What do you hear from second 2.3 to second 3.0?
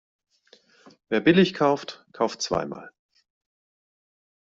zweimal.